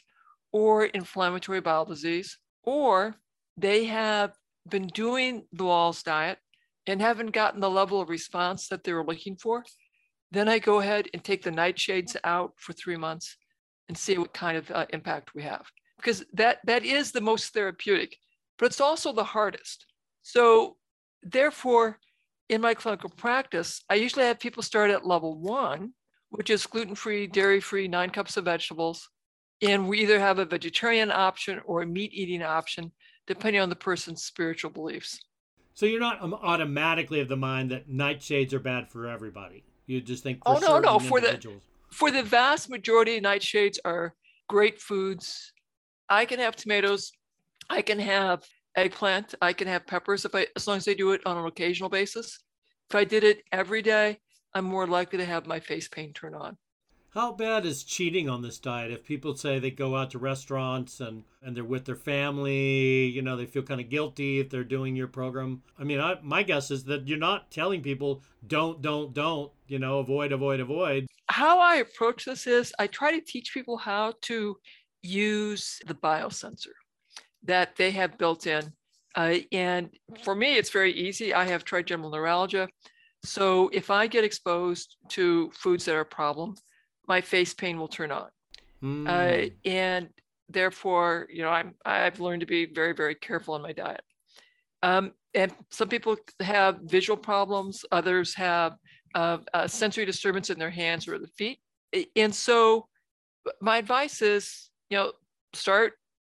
[0.51, 3.15] or inflammatory bowel disease, or
[3.55, 4.33] they have
[4.69, 6.39] been doing the Wahls diet
[6.85, 9.63] and haven't gotten the level of response that they were looking for,
[10.31, 13.37] then I go ahead and take the nightshades out for three months
[13.87, 15.65] and see what kind of uh, impact we have.
[15.97, 18.17] Because that, that is the most therapeutic,
[18.59, 19.85] but it's also the hardest.
[20.21, 20.77] So,
[21.23, 21.99] therefore,
[22.49, 25.93] in my clinical practice, I usually have people start at level one,
[26.29, 29.09] which is gluten free, dairy free, nine cups of vegetables.
[29.61, 32.91] And we either have a vegetarian option or a meat eating option
[33.27, 35.19] depending on the person's spiritual beliefs.
[35.73, 39.63] So you're not um, automatically of the mind that nightshades are bad for everybody.
[39.85, 41.39] You just think oh no no for the
[41.91, 44.15] for the vast majority, nightshades are
[44.49, 45.53] great foods.
[46.09, 47.11] I can have tomatoes,
[47.69, 48.43] I can have
[48.75, 51.45] eggplant, I can have peppers if I as long as I do it on an
[51.45, 52.39] occasional basis.
[52.89, 54.19] If I did it every day,
[54.53, 56.57] I'm more likely to have my face pain turn on.
[57.17, 58.91] How bad is cheating on this diet?
[58.91, 63.23] If people say they go out to restaurants and, and they're with their family, you
[63.23, 65.63] know, they feel kind of guilty if they're doing your program.
[65.79, 69.79] I mean, I, my guess is that you're not telling people don't, don't, don't, you
[69.79, 71.07] know, avoid, avoid, avoid.
[71.25, 74.55] How I approach this is I try to teach people how to
[75.01, 76.75] use the biosensor
[77.41, 78.71] that they have built in
[79.15, 79.89] Uh, and
[80.23, 81.33] for me, it's very easy.
[81.33, 82.67] I have trigeminal neuralgia.
[83.23, 86.53] So if I get exposed to foods that are a problem,
[87.07, 88.29] my face pain will turn on.
[88.83, 89.07] Mm.
[89.07, 90.09] Uh, and
[90.49, 94.01] therefore, you know, I'm I've learned to be very, very careful in my diet.
[94.83, 98.73] Um, and some people have visual problems, others have
[99.15, 101.59] uh, sensory disturbance in their hands or the feet.
[102.15, 102.87] And so
[103.61, 105.11] my advice is, you know,
[105.53, 105.93] start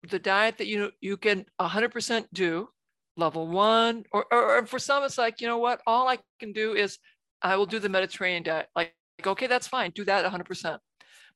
[0.10, 2.70] the diet that you you can 100% do
[3.18, 6.54] level one or, or, or for some it's like you know what all i can
[6.54, 7.00] do is
[7.42, 8.94] i will do the mediterranean diet like
[9.26, 9.92] okay that's fine.
[9.96, 10.80] Do that 100%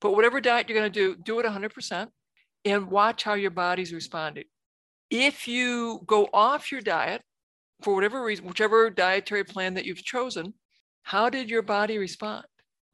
[0.01, 2.07] but whatever diet you're going to do do it 100%
[2.65, 4.45] and watch how your body's responding.
[5.09, 7.21] If you go off your diet
[7.81, 10.53] for whatever reason whichever dietary plan that you've chosen
[11.03, 12.45] how did your body respond?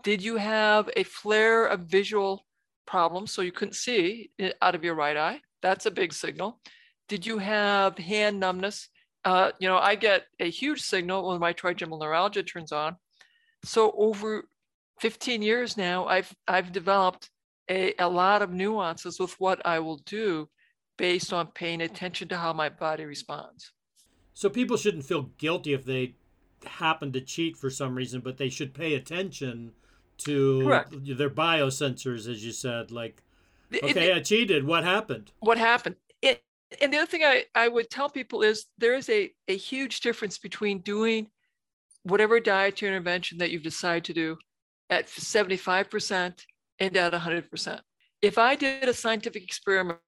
[0.03, 2.45] Did you have a flare of visual
[2.85, 5.41] problems so you couldn't see out of your right eye?
[5.61, 6.59] That's a big signal.
[7.09, 8.89] Did you have hand numbness?
[9.25, 12.95] Uh, you know, I get a huge signal when my trigeminal neuralgia turns on.
[13.65, 14.47] So over
[14.99, 17.29] 15 years now, I've I've developed
[17.69, 20.49] a, a lot of nuances with what I will do
[20.97, 23.71] based on paying attention to how my body responds.
[24.33, 26.15] So people shouldn't feel guilty if they
[26.65, 29.71] happen to cheat for some reason, but they should pay attention
[30.19, 30.93] to Correct.
[31.17, 32.91] their biosensors, as you said.
[32.91, 33.21] Like,
[33.73, 34.65] okay, it, I cheated.
[34.65, 35.31] What happened?
[35.39, 35.95] What happened?
[36.21, 36.43] It
[36.81, 40.01] and the other thing I, I would tell people is there is a, a huge
[40.01, 41.27] difference between doing
[42.03, 44.37] whatever dietary intervention that you've decided to do
[44.89, 46.33] at 75%
[46.79, 47.79] and at 100%.
[48.21, 49.99] If I did a scientific experiment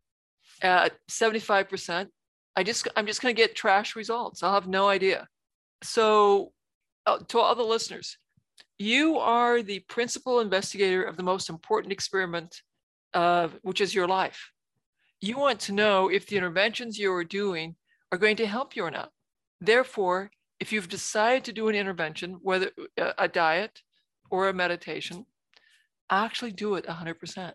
[0.61, 2.07] at 75%,
[2.55, 4.43] I just I'm just going to get trash results.
[4.43, 5.27] I'll have no idea.
[5.83, 6.51] So
[7.05, 8.17] uh, to all the listeners,
[8.77, 12.61] you are the principal investigator of the most important experiment,
[13.13, 14.51] uh, which is your life
[15.21, 17.75] you want to know if the interventions you are doing
[18.11, 19.11] are going to help you or not.
[19.59, 23.81] Therefore, if you've decided to do an intervention, whether a diet
[24.29, 25.25] or a meditation,
[26.09, 27.53] actually do it 100%.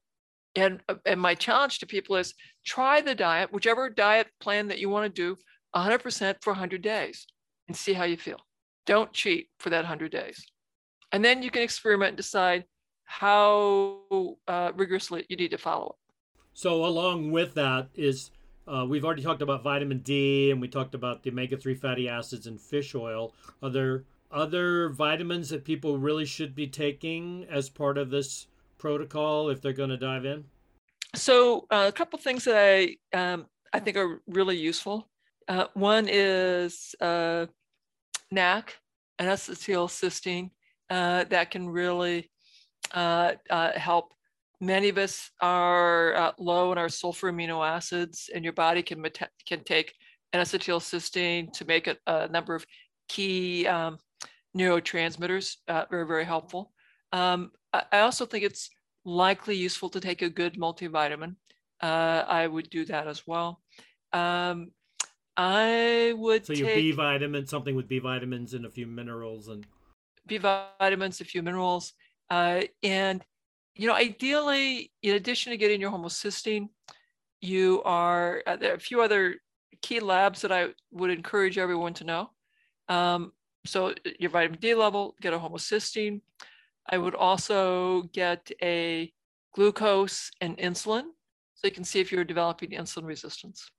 [0.56, 2.34] And, and my challenge to people is
[2.64, 5.36] try the diet, whichever diet plan that you want to do,
[5.74, 7.26] 100% for 100 days
[7.66, 8.38] and see how you feel.
[8.86, 10.44] Don't cheat for that 100 days.
[11.12, 12.64] And then you can experiment and decide
[13.04, 14.00] how
[14.48, 16.14] uh, rigorously you need to follow it.
[16.54, 18.30] So along with that is
[18.66, 22.46] uh, we've already talked about vitamin D and we talked about the omega-3 fatty acids
[22.46, 23.34] in fish oil.
[23.62, 28.46] Are there other vitamins that people really should be taking as part of this
[28.78, 30.44] protocol if they're going to dive in?
[31.14, 35.08] So uh, a couple things that I um, I think are really useful.
[35.46, 37.46] Uh, one is uh,
[38.30, 38.74] NAC,
[39.18, 40.50] N-acetylcysteine,
[40.90, 42.30] uh, that can really
[42.92, 44.14] uh, uh, help
[44.64, 48.98] Many of us are uh, low in our sulfur amino acids, and your body can,
[48.98, 49.92] meta- can take
[50.32, 52.64] N-acetylcysteine to make a, a number of
[53.08, 53.98] key um,
[54.56, 56.72] neurotransmitters, uh, very, very helpful.
[57.12, 58.70] Um, I, I, also think it's
[59.04, 61.36] likely useful to take a good multivitamin.
[61.80, 63.60] Uh, I would do that as well.
[64.12, 64.70] Um,
[65.36, 69.48] I would so your take B vitamin, something with B vitamins and a few minerals
[69.48, 69.64] and
[70.26, 71.92] B vitamins, a few minerals,
[72.30, 73.24] uh, and
[73.74, 76.68] you know, ideally, in addition to getting your homocysteine,
[77.40, 79.36] you are, uh, there are a few other
[79.82, 82.30] key labs that I would encourage everyone to know.
[82.88, 83.32] Um,
[83.66, 86.20] so your vitamin D level, get a homocysteine.
[86.88, 89.12] I would also get a
[89.54, 91.04] glucose and insulin
[91.54, 93.70] so you can see if you're developing insulin resistance.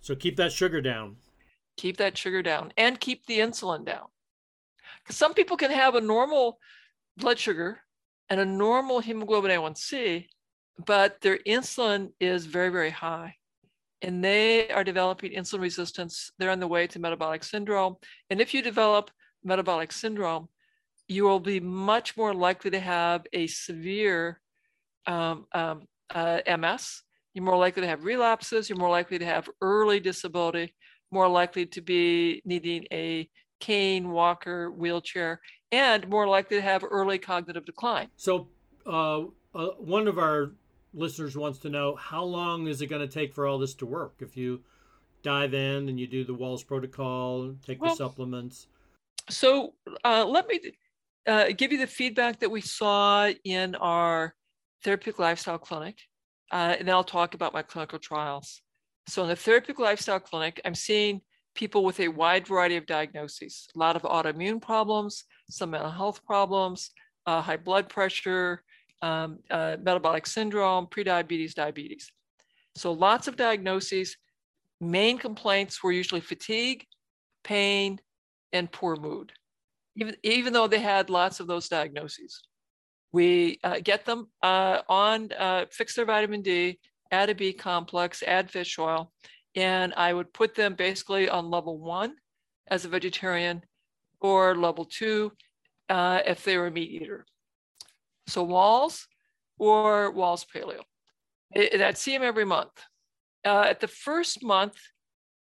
[0.00, 1.16] So keep that sugar down.
[1.76, 4.08] Keep that sugar down and keep the insulin down.
[5.02, 6.58] Because some people can have a normal
[7.16, 7.80] blood sugar
[8.28, 10.26] and a normal hemoglobin A1C,
[10.84, 13.36] but their insulin is very, very high.
[14.02, 16.32] And they are developing insulin resistance.
[16.38, 17.96] They're on the way to metabolic syndrome.
[18.30, 19.10] And if you develop
[19.44, 20.48] metabolic syndrome,
[21.08, 24.40] you will be much more likely to have a severe
[25.06, 25.82] um, um,
[26.14, 27.02] uh, MS.
[27.34, 28.68] You're more likely to have relapses.
[28.68, 30.74] You're more likely to have early disability,
[31.10, 33.28] more likely to be needing a
[33.60, 35.40] cane, walker, wheelchair,
[35.72, 38.08] and more likely to have early cognitive decline.
[38.16, 38.48] So,
[38.86, 39.22] uh,
[39.54, 40.52] uh, one of our
[40.92, 43.86] listeners wants to know how long is it going to take for all this to
[43.86, 44.14] work?
[44.20, 44.60] If you
[45.22, 48.66] dive in and you do the Wahls protocol, take well, the supplements.
[49.28, 49.74] So,
[50.04, 50.60] uh, let me
[51.26, 54.34] uh, give you the feedback that we saw in our
[54.82, 55.98] therapeutic lifestyle clinic,
[56.52, 58.62] uh, and then I'll talk about my clinical trials.
[59.06, 61.20] So, in the therapeutic lifestyle clinic, I'm seeing
[61.54, 66.24] people with a wide variety of diagnoses, a lot of autoimmune problems, some mental health
[66.24, 66.90] problems,
[67.26, 68.62] uh, high blood pressure,
[69.02, 72.10] um, uh, metabolic syndrome, prediabetes, diabetes.
[72.74, 74.16] So lots of diagnoses.
[74.80, 76.86] main complaints were usually fatigue,
[77.44, 78.00] pain,
[78.52, 79.32] and poor mood,
[79.96, 82.42] even, even though they had lots of those diagnoses.
[83.12, 86.78] We uh, get them uh, on, uh, fix their vitamin D,
[87.10, 89.12] add a B complex, add fish oil,
[89.56, 92.14] and I would put them basically on level one
[92.68, 93.62] as a vegetarian
[94.20, 95.32] or level two
[95.88, 97.26] uh, if they were a meat eater.
[98.26, 99.06] So Wahls
[99.58, 100.80] or Wahls Paleo.
[101.54, 102.70] And I'd see him every month.
[103.44, 104.76] Uh, at the first month,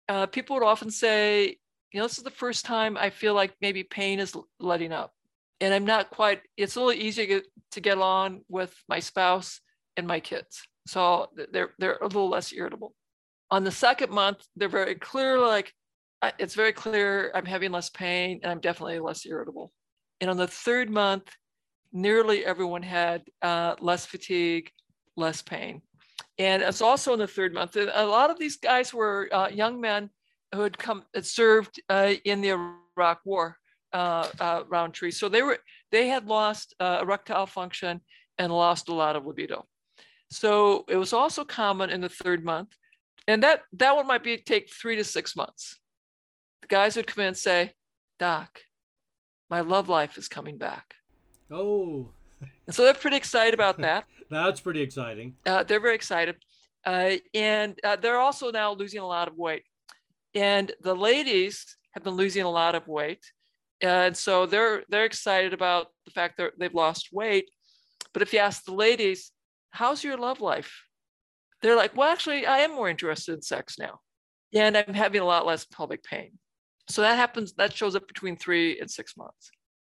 [0.09, 1.57] uh, people would often say,
[1.91, 5.11] you know, this is the first time I feel like maybe pain is letting up.
[5.59, 7.43] And I'm not quite, it's a little easier to get,
[7.73, 9.61] to get on with my spouse
[9.95, 10.61] and my kids.
[10.87, 12.95] So they're, they're a little less irritable.
[13.51, 15.71] On the second month, they're very clear, like,
[16.39, 19.71] it's very clear I'm having less pain and I'm definitely less irritable.
[20.19, 21.29] And on the third month,
[21.91, 24.71] nearly everyone had uh, less fatigue,
[25.17, 25.81] less pain.
[26.37, 27.75] And it's also in the third month.
[27.75, 30.09] A lot of these guys were uh, young men
[30.53, 32.49] who had come had served uh, in the
[32.97, 33.57] Iraq War
[33.93, 35.11] uh, uh, Rountree.
[35.11, 35.59] So they were
[35.91, 38.01] they had lost uh, erectile function
[38.37, 39.65] and lost a lot of libido.
[40.29, 42.75] So it was also common in the third month,
[43.27, 45.79] and that that one might be take three to six months.
[46.61, 47.73] The guys would come in and say,
[48.19, 48.61] "Doc,
[49.49, 50.95] my love life is coming back."
[51.51, 52.09] Oh.
[52.65, 54.05] And so they're pretty excited about that.
[54.29, 55.35] That's pretty exciting.
[55.45, 56.37] Uh, they're very excited.
[56.85, 59.63] Uh, and uh, they're also now losing a lot of weight.
[60.33, 63.23] And the ladies have been losing a lot of weight.
[63.81, 67.49] And so they're they're excited about the fact that they've lost weight.
[68.13, 69.31] But if you ask the ladies,
[69.71, 70.83] how's your love life?
[71.61, 73.99] They're like, well, actually, I am more interested in sex now.
[74.53, 76.31] And I'm having a lot less pelvic pain.
[76.89, 79.51] So that happens, that shows up between three and six months.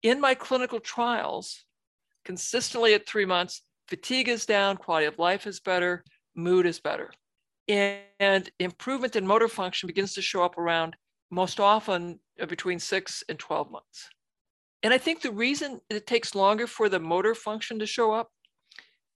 [0.04, 1.66] In my clinical trials,
[2.26, 6.04] consistently at three months, fatigue is down, quality of life is better,
[6.36, 7.12] mood is better.
[7.68, 10.96] And improvement in motor function begins to show up around
[11.30, 14.10] most often between six and 12 months.
[14.84, 18.30] And I think the reason it takes longer for the motor function to show up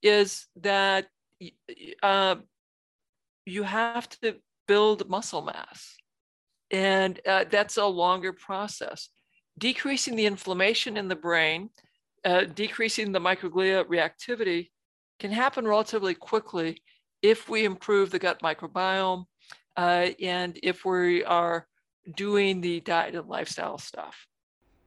[0.02, 1.06] is that
[2.02, 2.36] uh,
[3.44, 4.36] you have to
[4.68, 5.96] build muscle mass.
[6.70, 9.08] And uh, that's a longer process.
[9.58, 11.70] Decreasing the inflammation in the brain
[12.26, 14.70] uh, decreasing the microglia reactivity
[15.20, 16.82] can happen relatively quickly
[17.22, 19.24] if we improve the gut microbiome
[19.76, 21.66] uh, and if we are
[22.16, 24.26] doing the diet and lifestyle stuff.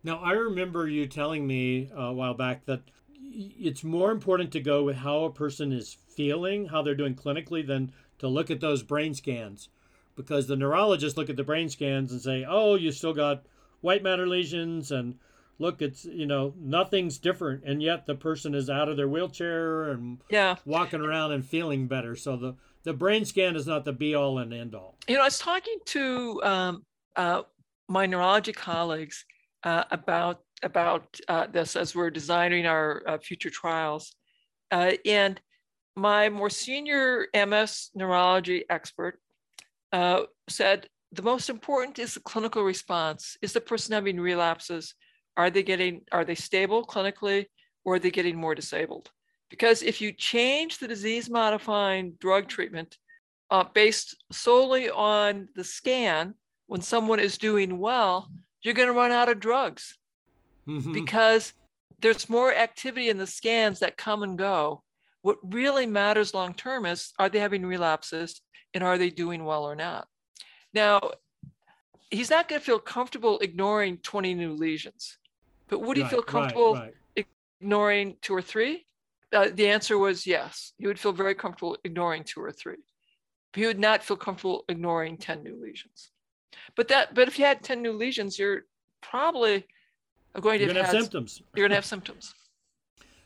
[0.03, 2.81] Now, I remember you telling me a while back that
[3.21, 7.65] it's more important to go with how a person is feeling, how they're doing clinically,
[7.65, 9.69] than to look at those brain scans.
[10.15, 13.45] Because the neurologists look at the brain scans and say, oh, you still got
[13.81, 15.15] white matter lesions and
[15.59, 19.89] look, it's you know nothing's different, and yet the person is out of their wheelchair
[19.91, 22.15] and yeah, walking around and feeling better.
[22.15, 24.95] So the the brain scan is not the be all and end all.
[25.07, 27.43] You know, I was talking to um, uh,
[27.87, 29.25] my neurology colleagues
[29.63, 34.15] uh, about about uh, this as we're designing our uh, future trials,
[34.71, 35.39] uh, and
[35.95, 39.19] my more senior MS neurology expert
[39.91, 43.37] uh, said the most important is the clinical response.
[43.41, 44.93] Is the person having relapses?
[45.37, 47.45] Are they getting, are they stable clinically
[47.83, 49.09] or are they getting more disabled?
[49.49, 52.97] Because if you change the disease modifying drug treatment
[53.49, 56.35] uh, based solely on the scan,
[56.67, 58.29] when someone is doing well,
[58.61, 59.97] you're going to run out of drugs
[60.67, 60.93] mm-hmm.
[60.93, 61.53] because
[61.99, 64.83] there's more activity in the scans that come and go.
[65.23, 68.41] What really matters long term is are they having relapses
[68.73, 70.07] and are they doing well or not?
[70.73, 71.11] Now,
[72.11, 75.17] he's not going to feel comfortable ignoring 20 new lesions.
[75.67, 77.27] But would he right, feel comfortable right, right.
[77.61, 78.85] ignoring two or three?
[79.31, 80.73] Uh, the answer was yes.
[80.77, 82.77] He would feel very comfortable ignoring two or three.
[83.53, 86.11] He would not feel comfortable ignoring 10 new lesions.
[86.75, 88.65] But that, but if you had 10 new lesions, you're
[89.01, 89.67] probably
[90.39, 91.41] going to have, have symptoms.
[91.55, 92.33] You're going to have symptoms.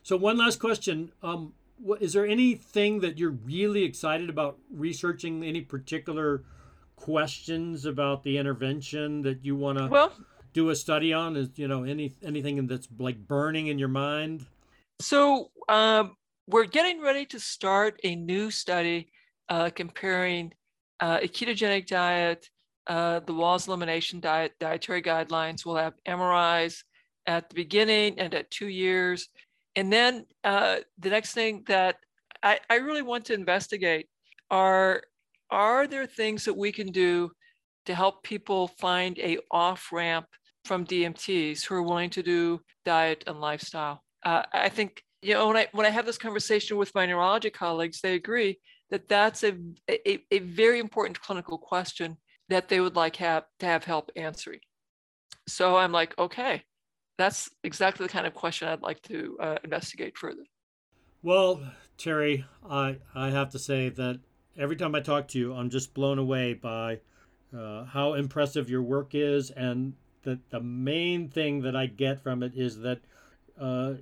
[0.03, 1.11] So one last question.
[1.21, 5.43] Um, what, is there anything that you're really excited about researching?
[5.43, 6.43] Any particular
[6.95, 9.87] questions about the intervention that you want to?
[9.87, 10.13] Well,
[10.53, 11.35] do a study on?
[11.35, 14.45] Is you know any anything that's like burning in your mind?
[14.99, 16.15] So um,
[16.47, 19.09] we're getting ready to start a new study
[19.49, 20.53] uh, comparing
[20.99, 22.49] uh, a ketogenic diet,
[22.87, 25.65] uh, the Wahls elimination diet, dietary guidelines.
[25.65, 26.83] We'll have MRIs
[27.27, 29.29] at the beginning and at two years.
[29.75, 31.97] And then uh, the next thing that
[32.43, 34.07] I, I really want to investigate
[34.51, 35.03] are
[35.49, 37.31] are there things that we can do
[37.85, 40.25] to help people find a off ramp
[40.65, 44.01] from DMTs who are willing to do diet and lifestyle.
[44.25, 47.49] Uh, I think you know when I when I have this conversation with my neurology
[47.49, 49.57] colleagues, they agree that that's a,
[49.89, 52.17] a, a very important clinical question
[52.49, 54.59] that they would like have to have help answering.
[55.47, 56.61] So I'm like, okay,
[57.17, 60.43] that's exactly the kind of question I'd like to uh, investigate further.
[61.21, 61.61] Well,
[61.97, 64.19] Terry, I, I have to say that
[64.57, 66.99] every time I talk to you, I'm just blown away by
[67.57, 69.51] uh, how impressive your work is.
[69.51, 69.93] And
[70.23, 72.99] the, the main thing that I get from it is that
[73.59, 73.93] uh,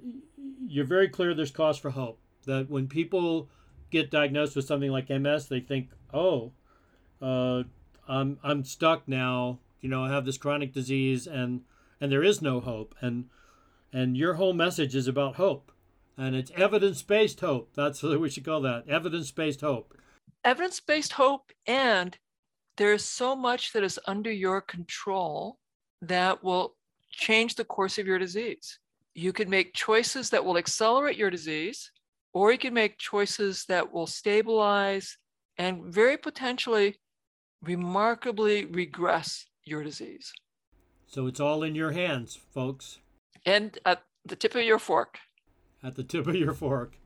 [0.67, 2.19] you're very clear there's cause for hope.
[2.45, 3.49] That when people
[3.91, 6.51] get diagnosed with something like MS, they think, oh,
[7.21, 7.63] uh,
[8.07, 9.59] I'm, I'm stuck now.
[9.81, 11.61] You know, I have this chronic disease and,
[11.99, 12.95] and there is no hope.
[13.01, 13.25] And,
[13.91, 15.71] and your whole message is about hope
[16.17, 17.71] and it's evidence-based hope.
[17.75, 19.97] That's what we should call that, evidence-based hope.
[20.43, 22.17] Evidence-based hope, and
[22.77, 25.57] there's so much that is under your control
[26.01, 26.75] that will
[27.11, 28.79] change the course of your disease.
[29.13, 31.91] You can make choices that will accelerate your disease,
[32.33, 35.17] or you can make choices that will stabilize
[35.57, 36.95] and very potentially
[37.61, 40.31] remarkably regress your disease.
[41.07, 42.99] So it's all in your hands, folks.
[43.45, 45.19] And at the tip of your fork
[45.83, 46.97] at the tip of your fork.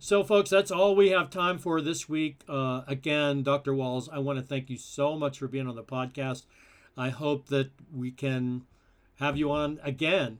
[0.00, 2.42] So, folks, that's all we have time for this week.
[2.48, 3.72] Uh, again, Dr.
[3.72, 6.44] Wahls, I want to thank you so much for being on the podcast.
[6.96, 8.62] I hope that we can
[9.18, 10.38] have you on again.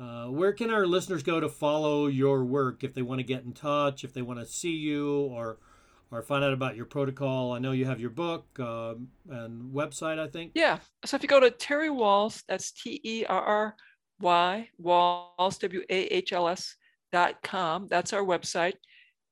[0.00, 3.44] Uh, where can our listeners go to follow your work if they want to get
[3.44, 5.58] in touch, if they want to see you, or
[6.10, 7.52] or find out about your protocol?
[7.52, 8.94] I know you have your book uh,
[9.28, 10.18] and website.
[10.18, 10.52] I think.
[10.54, 10.78] Yeah.
[11.04, 13.76] So if you go to Terry Wahls, that's T E R R
[14.20, 16.76] Y Wahls W A H L S
[17.42, 17.86] com.
[17.88, 18.74] That's our website.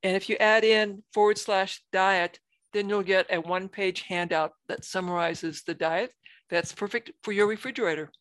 [0.03, 2.39] And if you add in forward slash diet,
[2.73, 6.13] then you'll get a one page handout that summarizes the diet.
[6.49, 8.11] That's perfect for your refrigerator.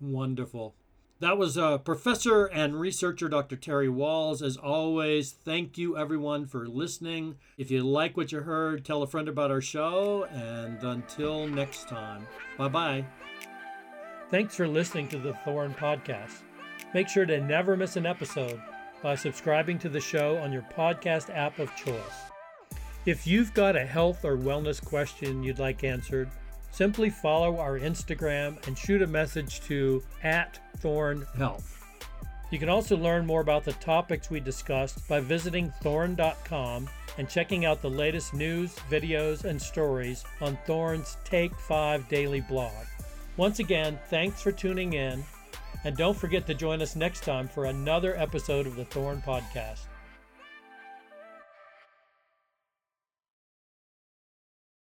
[0.00, 0.74] Wonderful.
[1.20, 3.56] That was uh, Professor and researcher Dr.
[3.56, 4.40] Terry Wahls.
[4.40, 7.34] As always, thank you everyone for listening.
[7.56, 10.24] If you like what you heard, tell a friend about our show.
[10.26, 13.04] And until next time, bye bye.
[14.30, 16.42] Thanks for listening to the Thorne Podcast.
[16.94, 18.60] Make sure to never miss an episode
[19.02, 22.28] by subscribing to the show on your podcast app of choice.
[23.06, 26.28] If you've got a health or wellness question you'd like answered,
[26.70, 31.84] simply follow our Instagram and shoot a message to at Thorne Health.
[32.50, 36.88] You can also learn more about the topics we discussed by visiting thorne.com
[37.18, 42.86] and checking out the latest news, videos, and stories on Thorne's Take 5 daily blog.
[43.36, 45.24] Once again, thanks for tuning in
[45.88, 49.87] and don't forget to join us next time for another episode of the Thorne Podcast.